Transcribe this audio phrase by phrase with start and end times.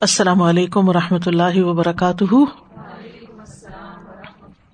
[0.00, 2.34] السلام علیکم و رحمۃ اللہ وبرکاتہ۔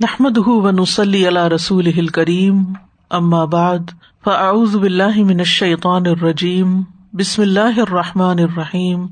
[0.01, 2.63] نحمد ونسلی علی رسول کریم
[3.11, 3.79] اما بعد،
[4.25, 6.83] فاعوذ باللہ من الشیطان الرجیم۔
[7.13, 9.07] بسم اللہ الرحمٰن الرحیم۔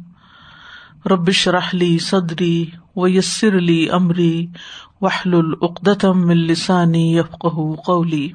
[1.07, 2.65] ربش رحلی صدری
[2.97, 4.47] و یسر علی عمری
[5.01, 7.47] وحل العقدم السانی یفق
[7.87, 8.29] قولی۔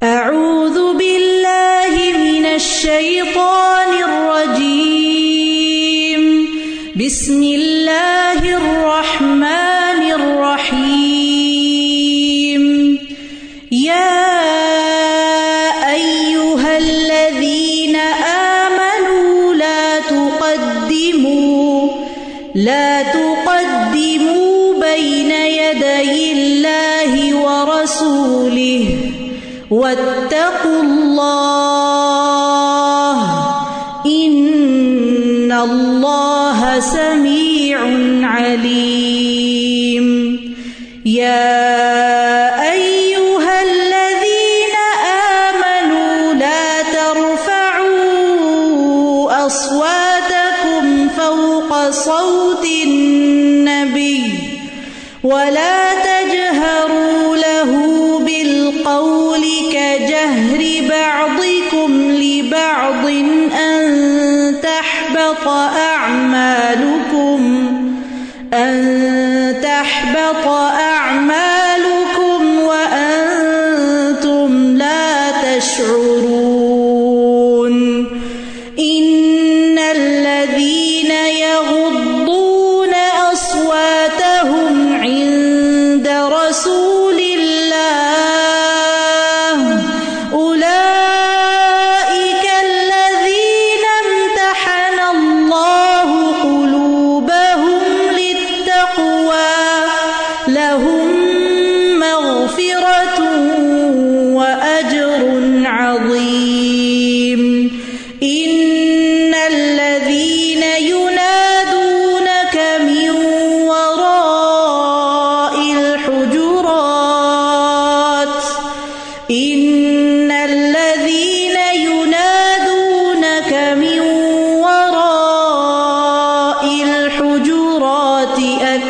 [0.00, 4.89] اعوذ باللہ من الشیطان الرجیم۔
[6.94, 11.34] بسم اللہ الرحمن الرحیم
[13.72, 14.06] یا
[15.88, 21.86] ایوہا الذین آمنوا لا تقدموا
[22.56, 28.74] لا تقدموا بین یدی اللہ ورسولہ
[29.72, 32.09] واتقوا اللہ
[35.60, 37.78] اللہ سمیع
[38.28, 38.89] علیم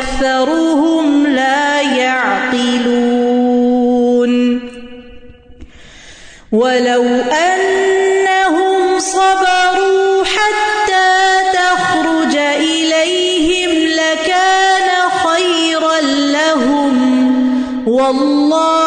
[0.01, 3.11] أكثرهم لا يعقلون
[6.51, 11.09] ولو أنهم صبروا حتى
[11.53, 14.89] تخرج إليهم لكان
[15.25, 16.95] خيرا لهم
[17.87, 18.80] والله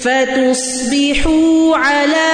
[0.00, 2.27] فتصبحوا على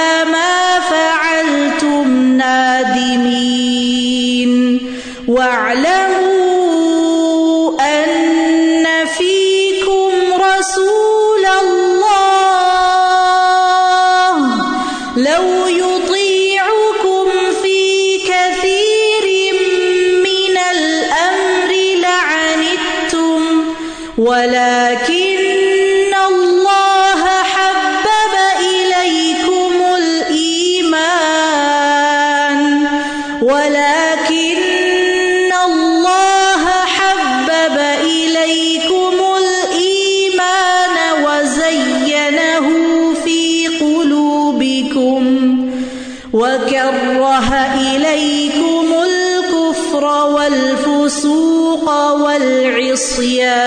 [46.35, 47.49] وكره
[47.95, 51.89] إليكم الكفر والفسوق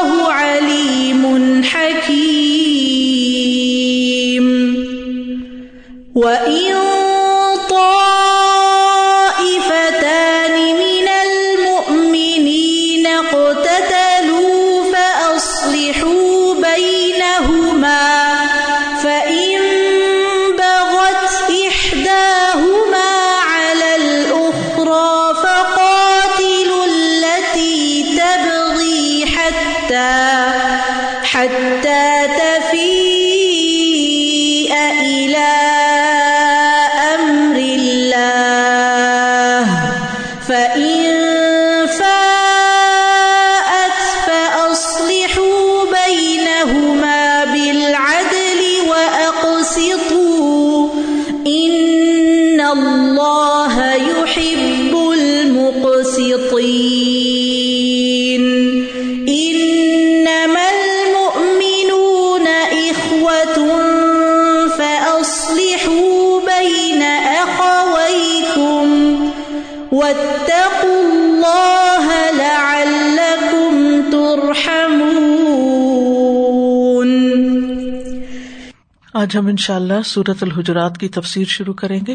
[79.14, 82.14] آج ہم انشاءاللہ سورت الحجرات کی تفسیر شروع کریں گے۔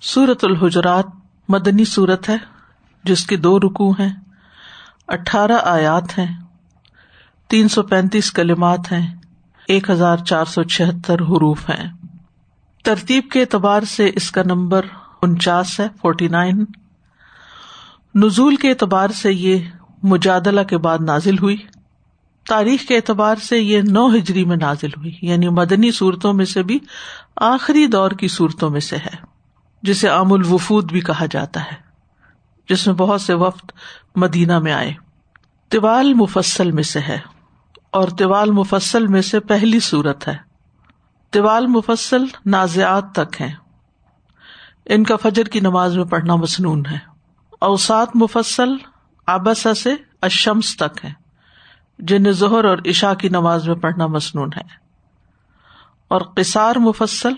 [0.00, 1.04] سورت الحجرات
[1.48, 2.36] مدنی صورت ہے،
[3.04, 4.12] جس کے دو رکو ہیں،
[5.08, 6.40] اٹھارہ آیات ہیں،
[7.48, 9.16] تین سو پینتیس کلمات ہیں،
[9.68, 11.92] ایک ہزار چار سو چھہتر حروف ہیں۔
[12.84, 14.86] ترتیب کے اعتبار سے اس کا نمبر
[15.22, 16.64] انچاس ہے، فورٹی نائن۔
[18.14, 19.58] نزول کے اعتبار سے یہ
[20.02, 21.56] مجادلہ کے بعد نازل ہوئی۔
[22.48, 26.62] تاریخ کے اعتبار سے یہ نو ہجری میں نازل ہوئی یعنی مدنی صورتوں میں سے
[26.62, 26.78] بھی
[27.36, 29.16] آخری دور کی صورتوں میں سے ہے،
[29.82, 31.76] جسے عام الوفود بھی کہا جاتا ہے،
[32.68, 33.72] جس میں بہت سے وفد
[34.16, 34.92] مدینہ میں آئے۔
[35.72, 37.18] طوال مفصل میں سے ہے،
[37.90, 40.36] اور طوال مفصل میں سے پہلی صورت ہے۔
[41.32, 43.52] طوال مفصل نازیات تک ہے
[44.86, 46.98] ان کا فجر کی نماز میں پڑھنا مصنون ہے۔
[47.60, 48.76] اوسات مفصل
[49.26, 51.23] آبسا سے اشمس تک ہے
[51.98, 54.84] جن ظہر اور عشا کی نماز میں پڑھنا مصنون ہے۔
[56.08, 57.32] اور قصار مفصل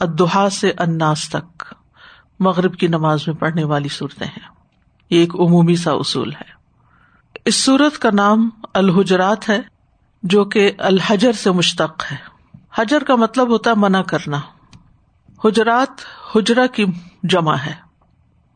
[0.00, 1.74] ادہا سے اناس تک
[2.40, 4.48] مغرب کی نماز میں پڑھنے والی صورتیں ہیں۔
[5.10, 6.60] یہ ایک عمومی سا اصول ہے۔
[7.44, 9.60] اس صورت کا نام الحجرات ہے،
[10.22, 12.16] جو کہ الحجر سے مشتق ہے۔
[12.74, 14.40] حجر کا مطلب ہوتا ہے منع کرنا۔
[15.44, 16.00] حجرات
[16.36, 16.84] حجرا کی
[17.22, 17.72] جمع ہے۔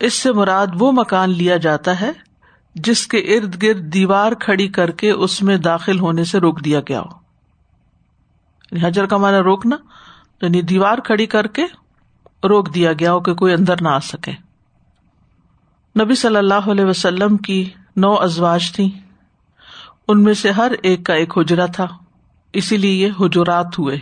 [0.00, 2.10] اس سے مراد وہ مکان لیا جاتا ہے
[2.74, 6.80] جس کے ارد گرد دیوار کھڑی کر کے اس میں داخل ہونے سے روک دیا
[6.80, 7.24] گیا ہو۔
[8.70, 9.76] یعنی حجر کا مانا روکنا
[10.42, 11.62] یعنی دیوار کھڑی کر کے
[12.44, 14.32] روک دیا گیا ہو کہ کوئی اندر نہ آ سکے۔
[16.02, 18.90] نبی صلی اللہ علیہ وسلم کی نو ازواج تھی
[20.08, 21.86] ان میں سے ہر ایک کا ایک حجرا تھا،
[22.52, 23.98] اسی لیے یہ حجرات ہوئے۔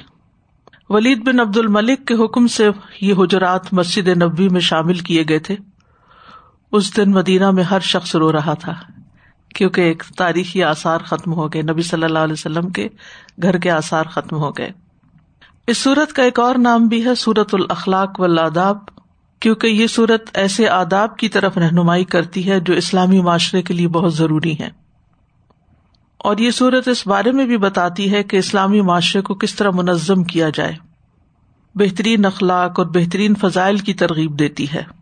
[0.89, 2.69] ولید بن عبد الملک کے حکم سے
[3.01, 5.57] یہ حجرات مسجد نبی میں شامل کیے گئے تھے۔
[6.73, 8.75] اس دن مدینہ میں ہر شخص رو رہا تھا،
[9.55, 12.89] کیونکہ ایک تاریخی آثار ختم ہو گئے۔ نبی صلی اللہ علیہ وسلم کے
[13.43, 14.71] گھر کے آثار ختم ہو گئے۔
[15.67, 18.77] اس سورت کا ایک اور نام بھی ہے سورت الاخلاق والآداب،
[19.41, 23.89] کیونکہ یہ سورت ایسے آداب کی طرف رہنمائی کرتی ہے جو اسلامی معاشرے کے لیے
[23.89, 24.69] بہت ضروری ہے
[26.19, 29.71] اور یہ سورت اس بارے میں بھی بتاتی ہے کہ اسلامی معاشرے کو کس طرح
[29.71, 30.75] منظم کیا جائے۔
[31.75, 35.02] بہترین اخلاق اور بہترین فضائل کی ترغیب دیتی ہے۔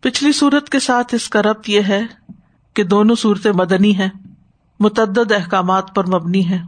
[0.00, 2.02] پچھلی صورت کے ساتھ اس کا ربط یہ ہے
[2.74, 4.08] کہ دونوں صورتیں مدنی ہیں،
[4.80, 6.60] متعدد احکامات پر مبنی ہے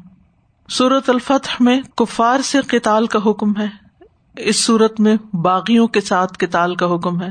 [0.68, 3.66] سورت الفتح میں کفار سے کتال کا حکم ہے۔
[4.36, 7.28] اس صورت میں باغیوں کے ساتھ کتال کا حکم ہے۔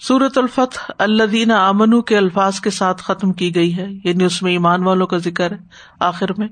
[0.00, 4.42] سورت الفتح اللہ دینا امن کے الفاظ کے ساتھ ختم کی گئی ہے یعنی اس
[4.42, 5.58] میں ایمان والوں کا ذکر ہے
[6.00, 6.48] آخر میں۔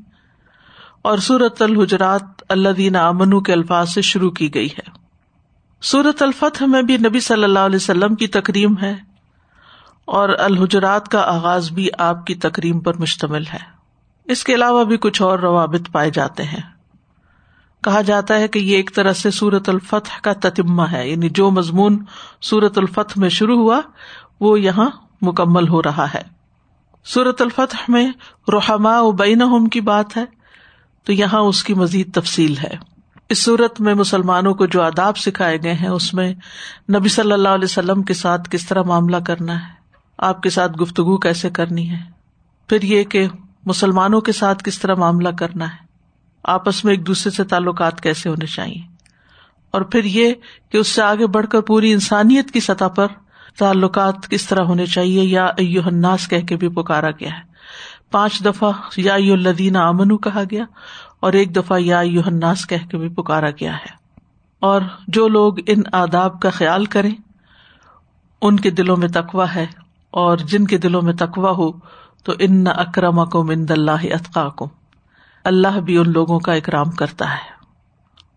[1.02, 5.01] اور سورت الحجرات اللہ دینا امن کے الفاظ سے شروع کی گئی ہے۔
[5.82, 8.94] سورت الفتح میں بھی نبی صلی اللہ علیہ وسلم کی تکریم ہے
[10.04, 13.58] اور الحجرات کا آغاز بھی آپ کی تکریم پر مشتمل ہے۔
[14.24, 16.60] اس کے علاوہ بھی کچھ اور روابط پائے جاتے ہیں۔
[17.84, 21.50] کہا جاتا ہے کہ یہ ایک طرح سے سورت الفتح کا تتمہ ہے یعنی جو
[21.50, 22.04] مضمون
[22.40, 23.80] سورت الفتح میں شروع ہوا،
[24.40, 24.90] وہ یہاں
[25.22, 26.22] مکمل ہو رہا ہے۔
[27.04, 28.12] سورت الفتح میں
[28.48, 30.24] رحما و بین کی بات ہے،
[31.04, 32.91] تو یہاں اس کی مزید تفصیل ہے۔
[33.32, 36.34] اس صورت میں مسلمانوں کو جو آداب سکھائے گئے ہیں، اس میں
[36.94, 39.72] نبی صلی اللہ علیہ وسلم کے ساتھ کس طرح معاملہ کرنا ہے؟
[40.18, 41.96] آپ کے ساتھ گفتگو کیسے کرنی ہے؟
[42.68, 43.28] پھر یہ کہ
[43.66, 45.76] مسلمانوں کے ساتھ کس طرح معاملہ کرنا ہے؟
[46.44, 48.82] آپس میں ایک دوسرے سے تعلقات کیسے ہونے چاہیے؟
[49.70, 50.32] اور پھر یہ
[50.72, 53.06] کہ اس سے آگے بڑھ کر پوری انسانیت کی سطح پر
[53.58, 57.52] تعلقات کس طرح ہونے چاہیے؟ یا الناس کہہ کے بھی پکارا گیا ہے۔
[58.10, 60.64] پانچ دفعہ یا الدین امن کہا گیا۔
[61.22, 63.92] اور ایک دفعہ یا الناس کہہ کے بھی پکارا گیا ہے۔
[64.60, 67.14] اور جو لوگ ان آداب کا خیال کریں،
[68.42, 69.66] ان کے دلوں میں تقوا ہے،
[70.10, 71.70] اور جن کے دلوں میں تقوا ہو،
[72.24, 74.68] تو ان اکرم کو مند اللہ اطقا کو
[75.44, 77.50] اللہ بھی ان لوگوں کا اکرام کرتا ہے،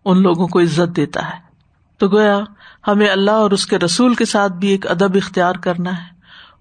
[0.04, 1.46] ان لوگوں کو عزت دیتا ہے۔
[1.98, 2.40] تو گویا،
[2.88, 6.16] ہمیں اللہ اور اس کے رسول کے ساتھ بھی ایک ادب اختیار کرنا ہے۔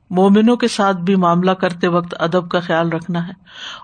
[0.10, 3.34] مومنوں کے ساتھ بھی معاملہ کرتے وقت ادب کا خیال رکھنا ہے۔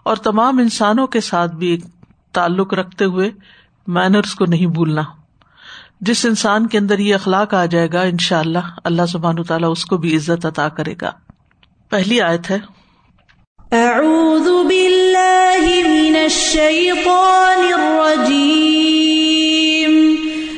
[0.03, 1.85] اور تمام انسانوں کے ساتھ بھی ایک
[2.33, 3.31] تعلق رکھتے ہوئے
[3.87, 5.01] مینرس کو نہیں بھولنا۔
[6.01, 9.71] جس انسان کے اندر یہ اخلاق آ جائے گا ان شاء اللہ اللہ سبحان تعالیٰ
[9.71, 11.11] اس کو بھی عزت عطا کرے گا۔
[11.89, 12.57] پہلی آیت ہے۔
[13.71, 20.15] اعوذ باللہ من الشیطان الرجیم۔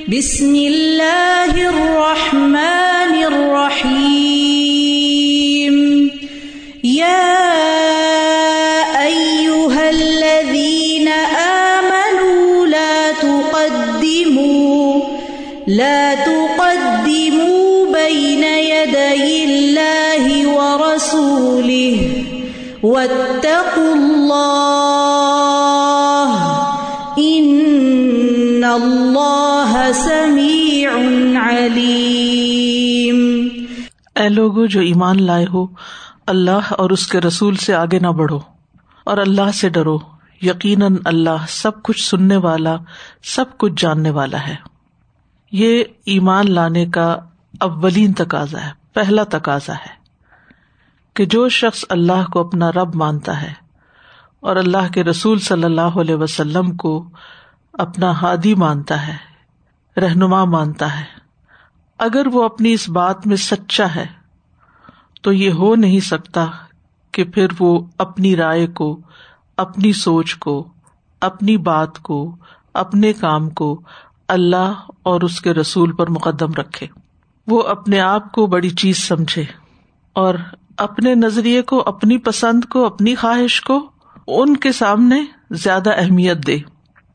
[0.08, 2.93] بسم اللہ الرحمن
[21.74, 26.60] ورسوله واتقوا الله
[27.20, 30.90] إن الله سميع
[31.40, 33.50] عليم.
[34.16, 35.68] اے لوگو، جو ایمان لائے ہو،
[36.28, 38.40] اللہ اور اس کے رسول سے آگے نہ بڑھو
[39.04, 40.00] اور اللہ سے ڈرو۔
[40.42, 42.76] یقیناً اللہ سب کچھ سننے والا،
[43.24, 44.56] سب کچھ جاننے والا ہے۔
[45.52, 47.18] یہ ایمان لانے کا
[47.60, 50.03] اولین تقاضا ہے، پہلا تقاضا ہے۔
[51.14, 53.54] کہ جو شخص اللہ کو اپنا رب مانتا ہے
[54.40, 57.10] اور اللہ کے رسول صلی اللہ علیہ وسلم کو
[57.74, 59.16] اپنا ہادی مانتا ہے،
[60.00, 61.04] رہنما مانتا ہے۔
[62.00, 64.06] اگر وہ اپنی اس بات میں سچا ہے،
[65.22, 66.46] تو یہ ہو نہیں سکتا
[67.12, 69.00] کہ پھر وہ اپنی رائے کو،
[69.58, 70.68] اپنی سوچ کو،
[71.22, 72.36] اپنی بات کو،
[72.74, 73.82] اپنے کام کو
[74.28, 76.88] اللہ اور اس کے رسول پر مقدم رکھے۔
[77.48, 79.44] وہ اپنے آپ کو بڑی چیز سمجھے
[80.14, 80.36] اور
[80.78, 83.92] اپنے نظریے کو، اپنی پسند کو، اپنی خواہش کو
[84.28, 86.58] ان کے سامنے زیادہ اہمیت دے۔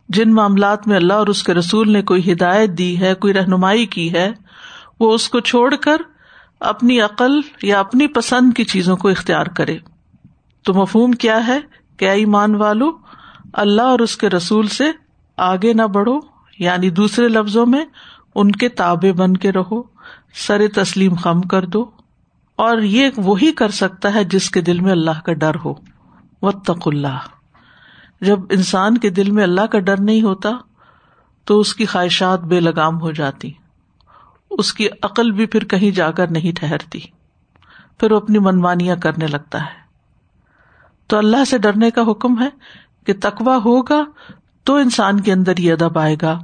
[0.09, 3.87] جن معاملات میں اللہ اور اس کے رسول نے کوئی ہدایت دی ہے، کوئی رہنمائی
[3.87, 4.33] کی ہے،
[5.01, 5.97] وہ اس کو چھوڑ کر
[6.61, 9.79] اپنی عقل یا اپنی پسند کی چیزوں کو اختیار کرے۔
[10.65, 11.61] تو مفہوم کیا ہے
[11.97, 12.91] کیا ایمان والو،
[13.53, 14.85] اللہ اور اس کے رسول سے
[15.37, 16.19] آگے نہ بڑھو
[16.59, 17.85] یعنی دوسرے لفظوں میں
[18.35, 19.83] ان کے تابے بن کے رہو،
[20.35, 21.98] سر تسلیم خم کر دو۔
[22.59, 25.75] اور یہ وہی کر سکتا ہے جس کے دل میں اللہ کا ڈر ہو۔
[26.43, 27.19] و تق اللہ۔
[28.21, 30.51] جب انسان کے دل میں اللہ کا ڈر نہیں ہوتا،
[31.45, 33.53] تو اس کی خواہشات بے لگام ہو جاتی۔
[34.51, 37.01] اس کی عقل بھی پھر کہیں جا کر نہیں ٹھہرتی۔
[37.99, 39.81] پھر وہ اپنی منمانیاں کرنے لگتا ہے۔
[41.07, 42.49] تو اللہ سے ڈرنے کا حکم ہے
[43.07, 44.05] کہ تقوا ہوگا
[44.65, 46.39] تو انسان کے اندر یہ ادب آئے گا۔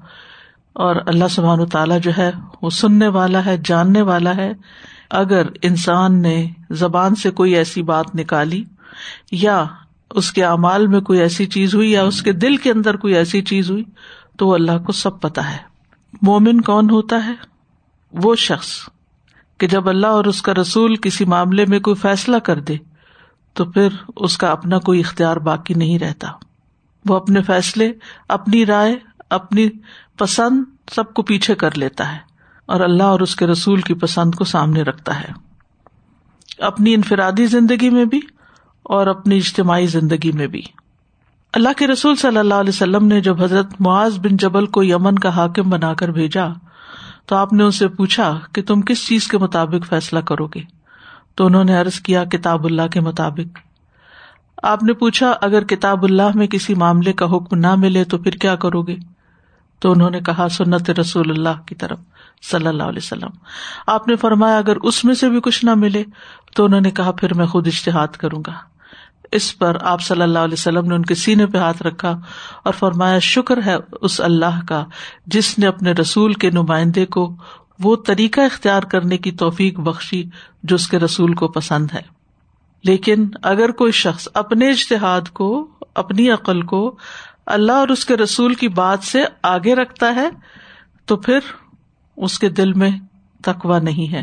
[0.72, 2.30] اور اللہ سبحان و تعالیٰ جو ہے،
[2.62, 4.52] وہ سننے والا ہے، جاننے والا ہے۔
[5.10, 8.64] اگر انسان نے زبان سے کوئی ایسی بات نکالی
[9.32, 9.64] یا
[10.10, 13.14] اس کے اعمال میں کوئی ایسی چیز ہوئی یا اس کے دل کے اندر کوئی
[13.14, 13.84] ایسی چیز ہوئی
[14.38, 15.56] تو وہ اللہ کو سب پتا ہے۔
[16.22, 17.32] مومن کون ہوتا ہے؟
[18.12, 18.88] وہ شخص
[19.58, 22.76] کہ جب اللہ اور اس کا رسول کسی معاملے میں کوئی فیصلہ کر دے
[23.52, 26.28] تو پھر اس کا اپنا کوئی اختیار باقی نہیں رہتا۔
[27.04, 27.92] وہ اپنے فیصلے،
[28.28, 28.94] اپنی رائے،
[29.30, 29.68] اپنی
[30.18, 32.33] پسند سب کو پیچھے کر لیتا ہے۔
[32.66, 35.28] اور اللہ اور اس کے رسول کی پسند کو سامنے رکھتا ہے۔
[36.58, 38.20] اپنی انفرادی زندگی میں بھی
[38.82, 40.62] اور اپنی اجتماعی زندگی میں بھی۔
[41.52, 45.18] اللہ کے رسول صلی اللہ علیہ وسلم نے جب حضرت معاذ بن جبل کو یمن
[45.18, 46.46] کا حاکم بنا کر بھیجا،
[47.26, 50.60] تو آپ نے ان سے پوچھا کہ تم کس چیز کے مطابق فیصلہ کرو گے؟
[51.34, 53.58] تو انہوں نے ارض کیا، کتاب اللہ کے مطابق۔
[54.62, 58.32] آپ نے پوچھا، اگر کتاب اللہ میں کسی معاملے کا حکم نہ ملے تو پھر
[58.32, 58.96] کیا کرو گے؟
[59.78, 61.98] تو انہوں نے کہا، سنت رسول اللہ کی طرف۔
[62.50, 63.30] صلی اللہ علیہ وسلم۔
[63.86, 66.04] آپ نے فرمایا، اگر اس میں سے بھی کچھ نہ ملے
[66.54, 68.52] تو انہوں نے کہا، پھر میں خود اشتہاد کروں گا۔
[69.32, 72.20] اس پر آپ صلی اللہ علیہ وسلم نے ان کے سینے پہ ہاتھ رکھا
[72.64, 74.84] اور فرمایا، شکر ہے اس اللہ کا
[75.26, 77.36] جس نے اپنے رسول کے نمائندے کو
[77.78, 80.24] وہ طریقہ اختیار کرنے کی توفیق بخشی
[80.62, 82.02] جو اس کے رسول کو پسند ہے۔
[82.84, 86.96] لیکن اگر کوئی شخص اپنے اشتہاد کو، اپنی عقل کو
[87.46, 90.28] اللہ اور اس کے رسول کی بات سے آگے رکھتا ہے،
[91.06, 91.38] تو پھر
[92.16, 92.90] اس کے دل میں
[93.42, 94.22] تقوا نہیں ہے۔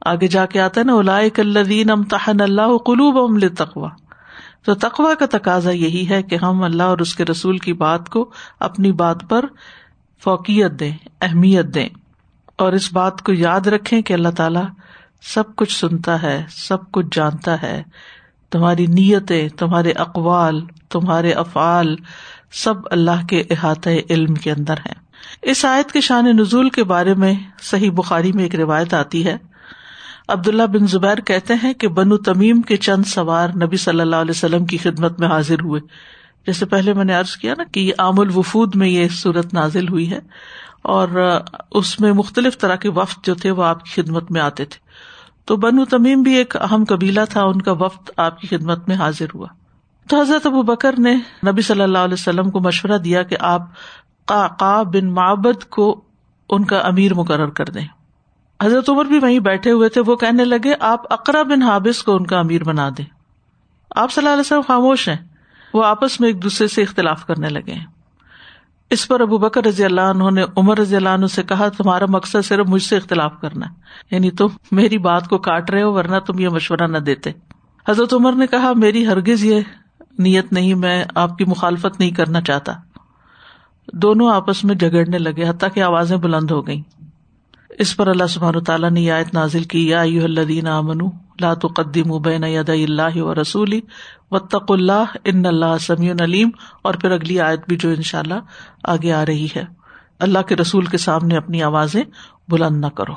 [0.00, 3.88] آگے جا کے آتا ہے نا الاکلین امتحن اللہ قلوب امل تقوا
[4.64, 8.08] تو تقوا کا تقاضا یہی ہے کہ ہم اللہ اور اس کے رسول کی بات
[8.08, 9.44] کو اپنی بات پر
[10.24, 11.88] فوقیت دیں، اہمیت دیں۔
[12.56, 14.60] اور اس بات کو یاد رکھیں کہ اللہ تعالی
[15.22, 17.82] سب کچھ سنتا ہے، سب کچھ جانتا ہے۔
[18.50, 21.96] تمہاری نیتیں، تمہارے اقوال، تمہارے افعال
[22.52, 24.97] سب اللہ کے احاطۂ علم کے اندر ہیں۔
[25.42, 29.36] اس آیت کے شان نزول کے بارے میں صحیح بخاری میں ایک روایت آتی ہے۔
[30.28, 34.30] عبداللہ بن زبیر کہتے ہیں کہ بنو تمیم کے چند سوار نبی صلی اللہ علیہ
[34.30, 35.80] وسلم کی خدمت میں حاضر ہوئے۔
[36.46, 39.88] جیسے پہلے میں نے ارض کیا نا کہ یہ عام الوفود میں یہ صورت نازل
[39.88, 40.18] ہوئی ہے
[40.82, 44.64] اور اس میں مختلف طرح کے وفد جو تھے وہ آپ کی خدمت میں آتے
[44.64, 44.78] تھے۔
[45.44, 48.96] تو بنو تمیم بھی ایک اہم قبیلہ تھا، ان کا وفد آپ کی خدمت میں
[48.96, 49.46] حاضر ہوا۔
[50.08, 51.14] تو حضرت ابو بکر نے
[51.46, 53.62] نبی صلی اللہ علیہ وسلم کو مشورہ دیا کہ آپ
[54.28, 56.00] کا بن معبد کو
[56.48, 57.86] ان کا امیر مقرر کر دیں۔
[58.62, 62.16] حضرت عمر بھی وہیں بیٹھے ہوئے تھے، وہ کہنے لگے، آپ اقرا بن حابس کو
[62.16, 63.04] ان کا امیر بنا دیں۔
[63.96, 65.16] آپ صلی اللہ علیہ وسلم خاموش ہیں،
[65.74, 67.86] وہ آپس میں ایک دوسرے سے اختلاف کرنے لگے ہیں۔
[68.90, 72.04] اس پر ابو بکر رضی اللہ عنہ نے عمر رضی اللہ عنہ سے کہا، تمہارا
[72.08, 73.66] مقصد صرف مجھ سے اختلاف کرنا
[74.10, 77.30] یعنی تم میری بات کو کاٹ رہے ہو، ورنہ تم یہ مشورہ نہ دیتے۔
[77.88, 79.60] حضرت عمر نے کہا، میری ہرگز یہ
[80.18, 82.72] نیت نہیں، میں آپ کی مخالفت نہیں کرنا چاہتا۔
[83.92, 86.82] دونوں آپس میں جگڑنے لگے، حتیٰ کہ آوازیں بلند ہو گئی
[87.78, 90.98] اس پر اللہ سبحان تعالیٰ نے آیت نازل کی، یا الدین امن
[91.40, 93.80] لا تقدم بین ید اللہ و رسولی
[94.30, 96.50] وطق اللہ ان اللہ سمیع علیم۔
[96.82, 98.40] اور پھر اگلی آیت بھی جو ان شاء اللہ
[98.84, 99.64] آگے آ رہی ہے،
[100.18, 102.04] اللہ کے رسول کے سامنے اپنی آوازیں
[102.48, 103.14] بلند نہ کرو۔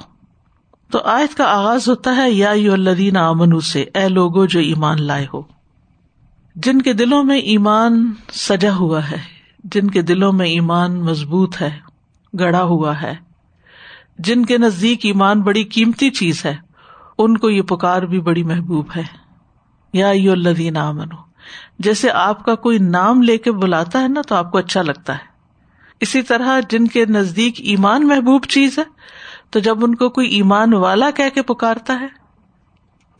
[0.91, 5.27] تو آیت کا آغاز ہوتا ہے، یا الدین امن سے، اے لوگو جو ایمان لائے
[5.33, 5.41] ہو۔
[6.55, 11.79] جن کے دلوں میں ایمان سجا ہوا ہے جن کے دلوں میں ایمان مضبوط ہے
[12.39, 13.15] گڑا ہوا ہے۔
[14.19, 16.55] جن کے نزدیک ایمان بڑی قیمتی چیز ہے،
[17.17, 19.03] ان کو یہ پکار بھی بڑی محبوب ہے۔
[19.93, 21.07] یا یو الدین امن
[21.79, 25.13] جیسے آپ کا کوئی نام لے کے بلاتا ہے نا تو آپ کو اچھا لگتا
[25.13, 25.31] ہے۔
[25.99, 28.83] اسی طرح جن کے نزدیک ایمان محبوب چیز ہے،
[29.49, 32.07] تو جب ان کو کوئی ایمان والا کہہ کے پکارتا ہے،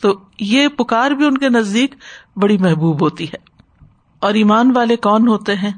[0.01, 1.95] تو یہ پکار بھی ان کے نزدیک
[2.36, 3.38] بڑی محبوب ہوتی ہے۔
[4.19, 5.71] اور ایمان والے کون ہوتے ہیں؟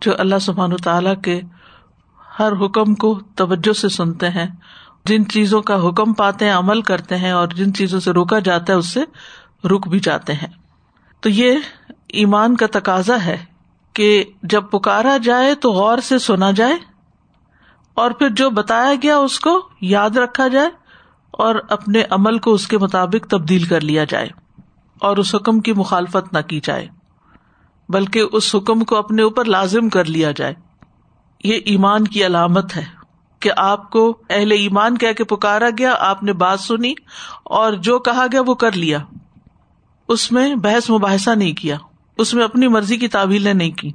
[0.00, 1.40] جو اللہ سبحان تعالی کے
[2.38, 4.46] ہر حکم کو توجہ سے سنتے ہیں،
[5.04, 8.72] جن چیزوں کا حکم پاتے ہیں، عمل کرتے ہیں اور جن چیزوں سے روکا جاتا
[8.72, 9.00] ہے، اس سے
[9.68, 10.48] رک بھی جاتے ہیں۔
[11.20, 11.58] تو یہ
[12.08, 13.44] ایمان کا تقاضا ہے
[13.92, 16.76] کہ جب پکارا جائے تو غور سے سنا جائے
[17.94, 20.68] اور پھر جو بتایا گیا اس کو یاد رکھا جائے
[21.30, 24.28] اور اپنے عمل کو اس کے مطابق تبدیل کر لیا جائے
[24.98, 26.88] اور اس حکم کی مخالفت نہ کی جائے۔
[27.88, 30.54] بلکہ اس حکم کو اپنے اوپر لازم کر لیا جائے۔
[31.44, 32.84] یہ ایمان کی علامت ہے
[33.40, 36.94] کہ آپ کو اہل ایمان کہہ کے پکارا گیا، آپ نے بات سنی
[37.44, 38.98] اور جو کہا گیا وہ کر لیا۔
[40.08, 41.76] اس میں بحث مباحثہ نہیں کیا،
[42.18, 43.90] اس میں اپنی مرضی کی تعویلیں نہیں کی۔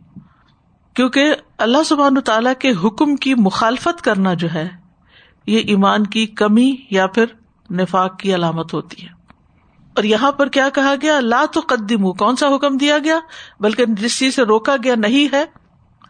[0.93, 4.69] کیونکہ اللہ سبحان تعالی کے حکم کی مخالفت کرنا جو ہے،
[5.45, 7.25] یہ ایمان کی کمی یا پھر
[7.71, 9.20] نفاق کی علامت ہوتی ہے۔
[9.95, 13.19] اور یہاں پر کیا کہا گیا؟ لا تو قدم کون سا حکم دیا گیا؟
[13.59, 15.45] بلکہ جس چیز سے روکا گیا نہیں ہے،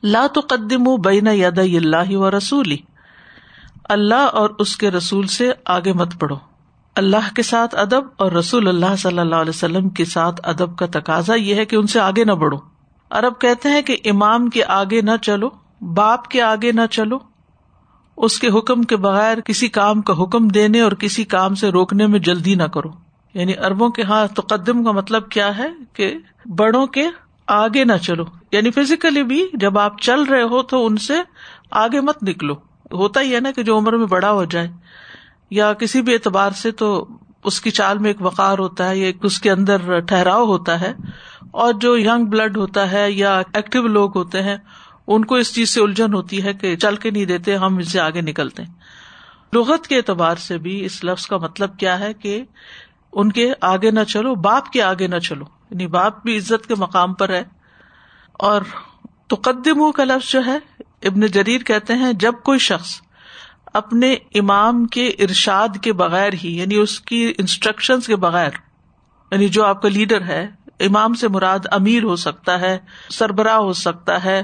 [0.04, 2.78] لا تو قدم بین ید اللہ و رسولی۔
[3.84, 6.36] اللہ اور اس کے رسول سے آگے مت پڑھو
[6.96, 10.86] اللہ کے ساتھ ادب اور رسول اللہ صلی اللہ علیہ وسلم کے ساتھ ادب کا
[10.86, 12.58] تقاضا یہ ہے کہ ان سے آگے نہ بڑھو۔
[13.12, 15.50] ارب کہتے ہیں کہ امام کے آگے نہ چلو،
[15.82, 17.20] باپ کے آگے نہ چلو۔
[18.18, 22.08] اس کے حکم کے بغیر کسی کام کا حکم دینے اور کسی کام سے روکنے
[22.08, 22.90] میں جلدی نہ کرو۔
[23.34, 27.08] یعنی اربوں کے ہاں تقدم کا مطلب کیا ہے کہ بڑوں کے
[27.48, 31.14] آگے نہ چلو۔ یعنی فزیکلی بھی جب آپ چل رہے ہو تو ان سے
[31.72, 32.54] آگے مت نکلو۔
[32.92, 34.68] ہوتا ہی ہے نا کہ جو عمر میں بڑا ہو جائے
[35.50, 37.08] یا کسی بھی اعتبار سے تو
[37.44, 40.94] اس کی چال میں ایک وقار ہوتا ہے یا اس کے اندر ٹھہراؤ ہوتا ہے
[41.52, 44.58] اور جو یگ بلڈ ہوتا ہے یا ایکٹیو لوگ ہوتے ہیں،
[45.08, 47.92] ان کو اس چیز سے الجھن ہوتی ہے کہ چل کے نہیں دیتے، ہم اس
[47.92, 48.64] سے آگے نکلتے
[49.54, 52.44] لغت کے اعتبار سے بھی اس لفظ کا مطلب کیا ہے کہ
[53.14, 56.76] ان کے آگے نہ چلو، باپ کے آگے نہ چلو۔ یعنی باپ بھی عزت کے
[56.76, 57.44] مقام پر ہے۔
[58.34, 58.62] اور
[59.28, 59.36] تو
[59.92, 63.02] کا لفظ جو ہے، ابن جریر کہتے ہیں، جب کوئی شخص
[63.74, 68.50] اپنے امام کے ارشاد کے بغیر ہی یعنی اس کی انسٹرکشن کے بغیر
[69.32, 70.48] یعنی جو آپ کا لیڈر ہے،
[70.80, 72.78] امام سے مراد امیر ہو سکتا ہے،
[73.10, 74.44] سربراہ ہو سکتا ہے،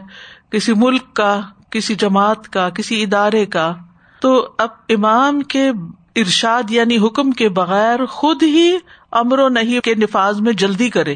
[0.49, 3.75] کسی ملک کا، کسی جماعت کا، کسی ادارے کا،
[4.21, 5.71] تو اب امام کے
[6.17, 8.77] ارشاد یعنی حکم کے بغیر خود ہی
[9.11, 11.15] امر و نہیں کے نفاذ میں جلدی کرے۔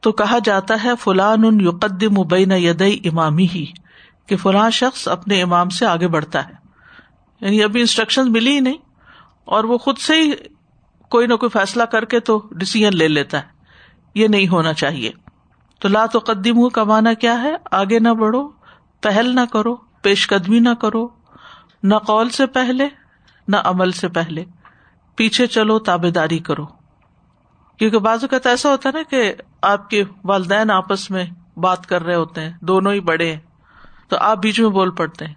[0.00, 3.66] تو کہا جاتا ہے، فلان ان یقدم مبین یدئی امامی ہی،
[4.26, 6.54] کہ فلاں شخص اپنے امام سے آگے بڑھتا ہے۔
[7.40, 8.78] یعنی ابھی انسٹرکشن ملی ہی نہیں،
[9.44, 10.30] اور وہ خود سے ہی
[11.10, 13.56] کوئی نہ کوئی فیصلہ کر کے تو ڈسیزن لے لیتا ہے۔
[14.14, 15.10] یہ نہیں ہونا چاہیے۔
[15.78, 18.48] تو لا تو قدیم ہوں کمانا کیا ہے؟ آگے نہ بڑھو،
[19.00, 21.08] پہل نہ کرو پیش قدمی نہ کرو،
[21.82, 22.88] نہ قول سے پہلے
[23.48, 24.44] نہ عمل سے پہلے،
[25.16, 26.66] پیچھے چلو تابے داری کرو۔
[27.76, 31.24] کیونکہ بعض اوقات ایسا ہوتا ہے نا کہ آپ کے والدین آپس میں
[31.56, 33.40] بات کر رہے ہوتے ہیں، دونوں ہی بڑے ہیں،
[34.08, 35.34] تو آپ بیچ میں بول پڑتے ہیں۔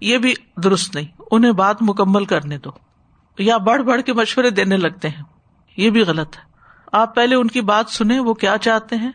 [0.00, 2.70] یہ بھی درست نہیں، انہیں بات مکمل کرنے دو،
[3.38, 5.22] یا بڑھ بڑھ کے مشورے دینے لگتے ہیں۔
[5.76, 6.42] یہ بھی غلط ہے۔
[6.92, 9.12] آپ پہلے ان کی بات سنیں، وہ کیا چاہتے ہیں،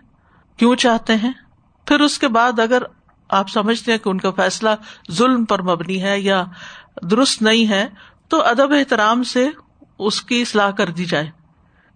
[0.58, 1.34] کیوں چاہتے ہیں؟
[1.86, 2.84] پھر اس کے بعد اگر
[3.30, 4.70] آپ سمجھتے ہیں کہ ان کا فیصلہ
[5.12, 6.44] ظلم پر مبنی ہے یا
[7.02, 7.88] درست نہیں ہے
[8.34, 9.50] تو ادب احترام سے
[10.00, 11.30] اس کی اصلاح کر دی جائے۔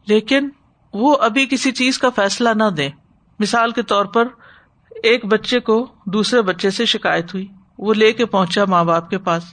[0.06, 0.50] لیکن
[0.94, 2.90] وہ ابھی کسی چیز کا فیصلہ نہ دے۔
[3.40, 4.26] مثال کے طور پر
[4.90, 7.48] ایک بچے کو دوسرے بچے سے شکایت ہوئی۔
[7.78, 9.44] وہ لے کے پہنچا ماں باپ کے پاس۔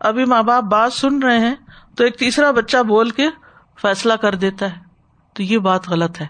[0.00, 1.54] ابھی ماں باپ بات سن رہے ہیں
[1.96, 3.26] تو ایک تیسرا بچہ بول کے
[3.82, 4.80] فیصلہ کر دیتا ہے۔
[5.32, 6.26] تو یہ بات غلط ہے۔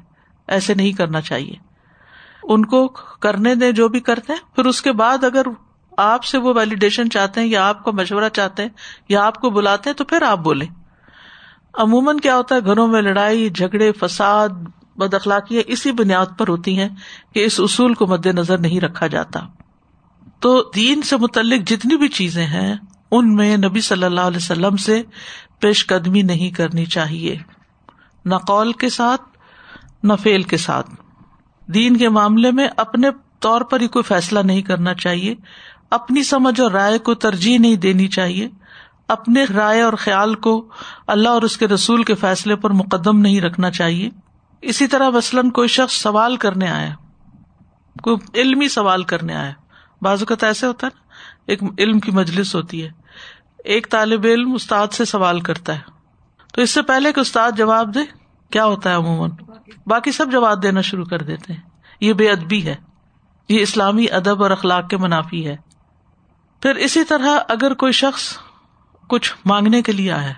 [0.48, 1.54] ایسے نہیں کرنا چاہیے۔
[2.42, 2.88] ان کو
[3.20, 5.42] کرنے دیں جو بھی کرتے ہیں۔ پھر اس کے بعد اگر
[5.98, 8.68] آپ سے وہ ویلیڈیشن چاہتے ہیں یا آپ کو مشورہ چاہتے ہیں
[9.08, 10.66] یا آپ کو بلاتے ہیں تو پھر آپ بولیں۔
[11.74, 14.48] عموماً کیا ہوتا ہے، گھروں میں لڑائی، جھگڑے، فساد،
[14.96, 16.88] بد اخلاقیاں اسی بنیاد پر ہوتی ہیں
[17.34, 19.40] کہ اس اصول کو مد نظر نہیں رکھا جاتا۔
[20.40, 22.76] تو دین سے متعلق جتنی بھی چیزیں ہیں،
[23.10, 25.02] ان ان میں نبی صلی اللہ علیہ وسلم سے
[25.60, 27.36] پیش قدمی نہیں کرنی چاہیے۔
[28.24, 29.22] نہ قول کے ساتھ،
[30.02, 30.90] نہ فیل کے ساتھ۔
[31.66, 33.08] دین کے معاملے میں اپنے
[33.40, 35.34] طور پر ہی کوئی فیصلہ نہیں کرنا چاہیے۔
[35.90, 38.48] اپنی سمجھ اور رائے کو ترجیح نہیں دینی چاہیے۔
[39.08, 40.68] اپنے رائے اور خیال کو
[41.06, 44.10] اللہ اور اس کے رسول کے فیصلے پر مقدم نہیں رکھنا چاہیے۔
[44.62, 46.90] اسی طرح مثلاً کوئی شخص سوال کرنے آیا،
[48.02, 49.52] کوئی علمی سوال کرنے آیا۔
[50.02, 51.14] بعض اوقات ایسے ہوتا ہے نا،
[51.46, 52.90] ایک علم کی مجلس ہوتی ہے،
[53.64, 55.80] ایک طالب علم استاد سے سوال کرتا ہے۔
[56.54, 58.00] تو اس سے پہلے کہ استاد جواب دے،
[58.50, 59.30] کیا ہوتا ہے عموماً؟
[59.86, 61.60] باقی سب جواب دینا شروع کر دیتے ہیں۔
[62.00, 62.74] یہ بے ادبی ہے۔
[63.48, 65.56] یہ اسلامی ادب اور اخلاق کے منافی ہے۔
[66.62, 68.38] پھر اسی طرح اگر کوئی شخص
[69.08, 70.32] کچھ مانگنے کے لیے آیا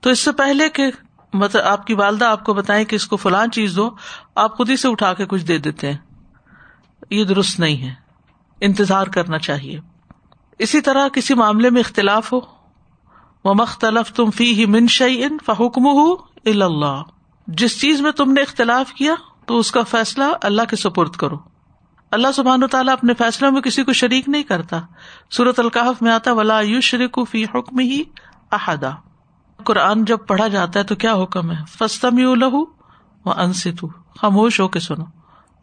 [0.00, 0.86] تو اس سے پہلے کہ
[1.34, 3.90] مطلب آپ کی والدہ آپ کو بتائیں کہ اس کو فلان چیز دو،
[4.34, 5.98] آپ خود ہی سے اٹھا کے کچھ دے دیتے ہیں۔
[7.10, 7.94] یہ درست نہیں ہے۔
[8.60, 9.80] انتظار کرنا چاہیے۔
[10.58, 12.40] اسی طرح کسی معاملے میں اختلاف ہو
[13.44, 16.12] وہ مختلف تم فی ہی منشی ان فحکم ہو
[16.44, 17.02] اللہ
[17.46, 19.14] جس چیز میں تم نے اختلاف کیا،
[19.46, 21.49] تو اس کا فیصلہ اللہ کے سپرد کرو۔
[22.10, 24.80] اللہ سبحان تعالیٰ اپنے فیصلوں میں کسی کو شریک نہیں کرتا۔
[25.30, 28.02] سورت القاف میں آتا ولا یو شریک فی حکم ہی
[28.52, 28.90] احدا۔
[29.64, 32.60] قرآن جب پڑھا جاتا ہے تو کیا حکم ہے؟ فستم یو لہو
[33.24, 33.84] وہ انست
[34.20, 35.04] خاموش ہو کے سنو۔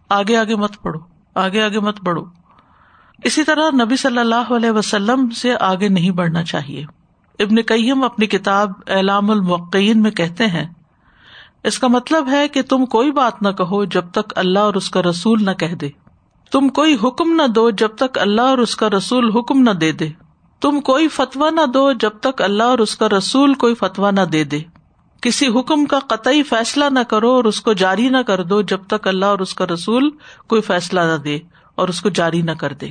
[0.09, 0.99] آگے آگے مت پڑھو۔
[1.35, 2.25] آگے آگے مت بڑھو۔
[3.23, 6.85] اسی طرح نبی صلی اللہ علیہ وسلم سے آگے نہیں بڑھنا چاہیے۔
[7.39, 10.65] ابن کئیم اپنی کتاب اعلام المعقین میں کہتے ہیں،
[11.63, 14.89] اس کا مطلب ہے کہ تم کوئی بات نہ کہو جب تک اللہ اور اس
[14.89, 15.89] کا رسول نہ کہہ دے۔
[16.51, 19.91] تم کوئی حکم نہ دو جب تک اللہ اور اس کا رسول حکم نہ دے
[19.91, 20.09] دے۔
[20.61, 24.21] تم کوئی فتوا نہ دو جب تک اللہ اور اس کا رسول کوئی فتوا نہ
[24.21, 24.59] دے دے۔
[25.21, 28.79] کسی حکم کا قطعی فیصلہ نہ کرو اور اس کو جاری نہ کر دو جب
[28.87, 30.09] تک اللہ اور اس کا رسول
[30.47, 31.39] کوئی فیصلہ نہ دے
[31.75, 32.89] اور اس کو جاری نہ کر دے۔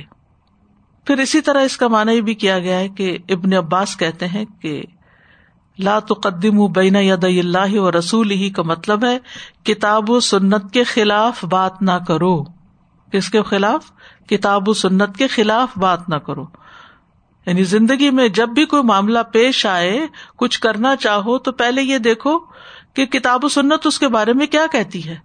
[1.05, 4.45] پھر اسی طرح اس کا معنی بھی کیا گیا ہے کہ ابن عباس کہتے ہیں
[4.61, 4.83] کہ
[5.79, 9.19] لا تقدم بین ید اللہ و رسول ہی کا مطلب ہے
[9.63, 12.56] کتاب و سنت کے خلاف بات نہ کرو۔
[13.17, 13.91] کس کے خلاف
[14.27, 16.45] کتاب و سنت کے خلاف بات نہ کرو۔
[17.45, 21.97] یعنی زندگی میں جب بھی کوئی معاملہ پیش آئے، کچھ کرنا چاہو تو پہلے یہ
[21.97, 22.39] دیکھو
[22.93, 25.15] کہ کتاب و سنت اس کے بارے میں کیا کہتی ہے۔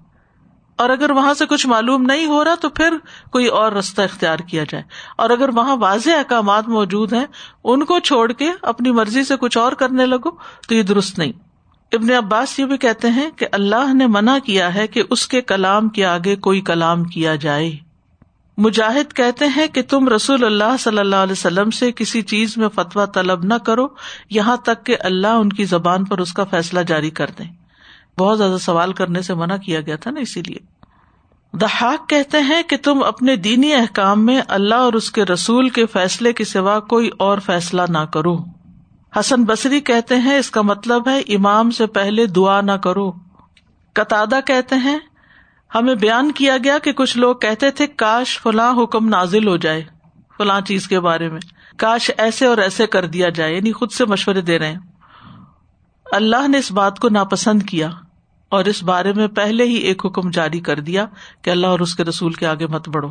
[0.76, 2.94] اور اگر وہاں سے کچھ معلوم نہیں ہو رہا تو پھر
[3.32, 4.84] کوئی اور رستہ اختیار کیا جائے۔
[5.18, 7.26] اور اگر وہاں واضح احکامات موجود ہیں،
[7.64, 10.30] ان کو چھوڑ کے اپنی مرضی سے کچھ اور کرنے لگو
[10.68, 11.51] تو یہ درست نہیں۔
[11.92, 15.40] ابن عباس یہ بھی کہتے ہیں کہ اللہ نے منع کیا ہے کہ اس کے
[15.40, 17.76] کلام کے آگے کوئی کلام کیا جائے۔
[18.58, 22.68] مجاہد کہتے ہیں کہ تم رسول اللہ صلی اللہ علیہ وسلم سے کسی چیز میں
[22.68, 23.86] فتویٰ طلب نہ کرو،
[24.30, 27.50] یہاں تک کہ اللہ ان کی زبان پر اس کا فیصلہ جاری کر دیں
[28.18, 30.58] بہت زیادہ سوال کرنے سے منع کیا گیا تھا نا اسی لیے۔
[31.56, 35.86] دہاق کہتے ہیں کہ تم اپنے دینی احکام میں اللہ اور اس کے رسول کے
[35.86, 38.61] فیصلے کے سوا کوئی اور فیصلہ نہ کرو۔
[39.20, 43.12] حسن بصری کہتے ہیں، اس کا مطلب ہے، امام سے پہلے دعا نہ کرو۔
[43.92, 44.98] قطع کہتے ہیں،
[45.74, 49.82] ہمیں بیان کیا گیا کہ کچھ لوگ کہتے تھے، کاش فلاں حکم نازل ہو جائے
[50.38, 51.40] فلاں چیز کے بارے میں۔
[51.76, 54.78] کاش ایسے اور ایسے کر دیا جائے یعنی خود سے مشورے دے رہے ہیں۔
[56.12, 57.90] اللہ نے اس بات کو ناپسند کیا
[58.48, 61.06] اور اس بارے میں پہلے ہی ایک حکم جاری کر دیا
[61.42, 63.08] کہ اللہ اور اس کے رسول کے آگے مت بڑھو۔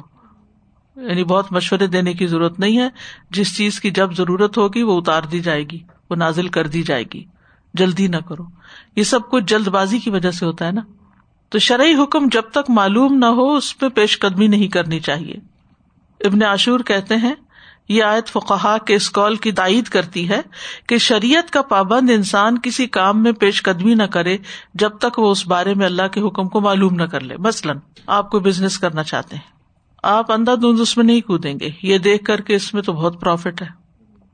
[0.96, 2.90] یعنی بہت مشورے دینے کی ضرورت نہیں ہے۔
[3.32, 6.84] جس چیز کی جب ضرورت ہوگی وہ اتار دی جائے گی، وہ نازل کر دی
[6.84, 7.24] جائے گی۔
[7.74, 8.44] جلدی نہ کرو۔
[8.96, 10.82] یہ سب کچھ جلد بازی کی وجہ سے ہوتا ہے نا۔
[11.50, 15.34] تو شرعی حکم جب تک معلوم نہ ہو، اس پہ پیش قدمی نہیں کرنی چاہیے۔
[16.26, 17.36] ابن عاشور کہتے ہیں،
[17.90, 20.42] یہ آیت فقہ کے اس کال کی تائید کرتی ہے
[20.88, 24.38] کہ شریعت کا پابند انسان کسی کام میں پیش قدمی نہ کرے
[24.74, 27.78] جب تک وہ اس بارے میں اللہ کے حکم کو معلوم نہ کر لے۔ مثلاً
[28.08, 29.51] آپ کو بزنس کرنا چاہتے ہیں۔
[30.02, 32.94] آپ اندھا دھند اس میں نہیں کودیں گے۔ یہ دیکھ کر کے اس میں تو
[32.94, 33.68] بہت پروفٹ ہے۔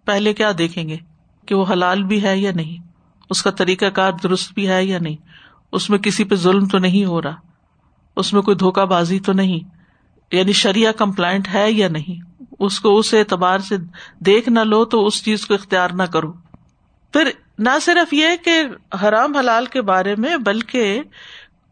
[0.06, 0.98] پہلے کیا دیکھیں گے؟
[1.46, 2.88] کہ وہ حلال بھی ہے یا نہیں؟
[3.30, 5.16] اس کا طریقہ کار درست بھی ہے یا نہیں؟
[5.72, 7.36] اس میں کسی پہ ظلم تو نہیں ہو رہا۔
[8.16, 9.60] اس میں کوئی دھوکہ بازی تو نہیں؟
[10.32, 13.76] یعنی شریعہ کمپلائنٹ ہے یا نہیں؟ اس کو اس اعتبار سے
[14.20, 16.34] دیکھ نہ لو تو اس چیز کو اختیار نہ کرو۔
[17.14, 18.64] پھر نہ صرف یہ کہ
[19.02, 21.02] حرام حلال کے بارے میں، بلکہ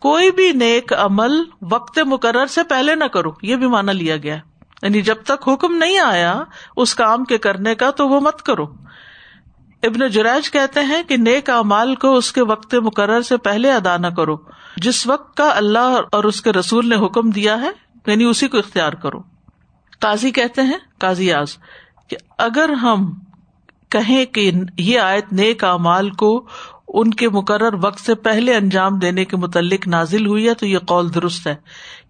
[0.01, 4.35] کوئی بھی نیک عمل وقت مقرر سے پہلے نہ کرو، یہ بھی مانا لیا گیا
[4.81, 6.43] یعنی جب تک حکم نہیں آیا
[6.77, 8.65] اس کام کے کرنے کا تو وہ مت کرو۔
[9.83, 13.97] ابن جریج کہتے ہیں کہ نیک امال کو اس کے وقت مقرر سے پہلے ادا
[13.97, 14.37] نہ کرو۔
[14.77, 17.69] جس وقت کا اللہ اور اس کے رسول نے حکم دیا ہے
[18.07, 19.19] یعنی اسی کو اختیار کرو۔
[19.99, 21.57] قاضی کہتے ہیں، قاضی آز
[22.07, 23.13] کہ اگر ہم
[23.89, 26.45] کہیں کہ یہ آیت نیک امال کو
[26.87, 30.77] ان کے مقرر وقت سے پہلے انجام دینے کے متعلق نازل ہوئی ہے، تو یہ
[30.77, 31.55] قول درست ہے۔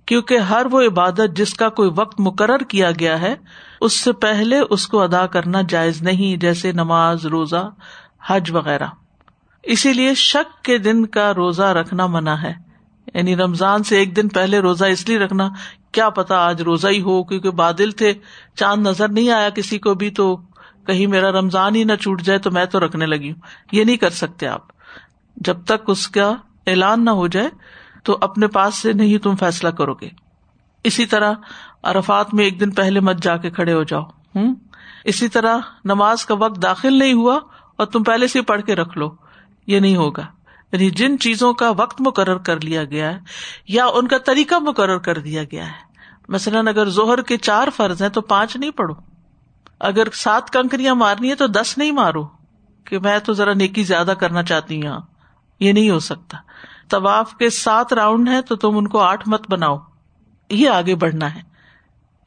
[0.05, 3.35] کیونکہ ہر وہ عبادت جس کا کوئی وقت مقرر کیا گیا ہے،
[3.81, 7.69] اس سے پہلے اس کو ادا کرنا جائز نہیں، جیسے نماز، روزہ،
[8.27, 8.87] حج وغیرہ۔
[9.63, 12.53] اسی لیے شک کے دن کا روزہ رکھنا منع ہے۔
[13.13, 15.49] یعنی رمضان سے ایک دن پہلے روزہ اس لیے رکھنا،
[15.91, 18.13] کیا پتا آج روزہ ہی ہو، کیونکہ بادل تھے،
[18.55, 20.37] چاند نظر نہیں آیا کسی کو بھی، تو
[20.87, 23.39] کہیں میرا رمضان ہی نہ چھوٹ جائے تو میں تو رکھنے لگی ہوں۔
[23.71, 24.61] یہ نہیں کر سکتے آپ۔
[25.35, 26.33] جب تک اس کا
[26.67, 27.49] اعلان نہ ہو جائے
[28.03, 30.09] تو اپنے پاس سے نہیں تم فیصلہ کرو گے۔
[30.83, 31.33] اسی طرح
[31.83, 34.01] ارفات میں ایک دن پہلے مت جا کے کھڑے ہو جاؤ۔
[34.35, 34.55] ہوں؟
[35.03, 37.39] اسی طرح نماز کا وقت داخل نہیں ہوا
[37.75, 39.15] اور تم پہلے سے پڑھ کے رکھ لو۔
[39.67, 40.25] یہ نہیں ہوگا۔
[40.71, 43.19] یعنی جن چیزوں کا وقت مقرر کر لیا گیا ہے
[43.67, 45.95] یا ان کا طریقہ مقرر کر دیا گیا ہے۔
[46.29, 49.14] مثلاً اگر زہر کے چار فرض ہیں تو پانچ نہیں پڑھو۔
[49.79, 52.27] اگر سات کنکریاں مارنی ہے تو دس نہیں مارو
[52.83, 55.01] کہ میں تو ذرا نیکی زیادہ کرنا چاہتی ہوں
[55.59, 56.37] یہ نہیں ہو سکتا۔
[56.89, 59.77] طواف کے سات راؤنڈ ہے تو تم ان کو آٹھ مت بناؤ۔
[60.49, 61.41] یہ آگے بڑھنا ہے۔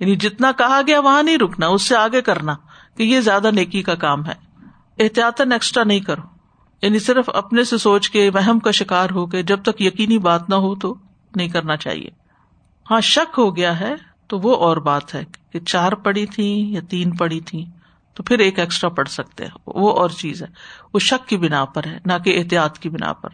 [0.01, 2.57] یعنی جتنا کہا گیا وہاں نہیں رکنا، اس سے آگے کرنا
[2.97, 4.35] کہ یہ زیادہ نیکی کا کام ہے۔
[4.99, 6.23] احتیاط ایکسٹرا نہیں کرو۔
[6.83, 10.51] یعنی صرف اپنے سے سوچ کے وہم کا شکار ہو کے جب تک یقینی بات
[10.51, 10.95] نہ ہو تو
[11.37, 12.11] نہیں کرنا چاہیے۔
[12.91, 13.95] ہاں شک ہو گیا ہے۔
[14.29, 17.65] تو وہ اور بات ہے کہ چار پڑی تھیں یا تین پڑی تھیں،
[18.15, 20.47] تو پھر ایک ایکسٹرا پڑھ سکتے ہیں۔ وہ اور چیز ہے۔
[20.95, 23.29] وہ شک کی بنا پر ہے، نہ کہ احتیاط کی بنا پر۔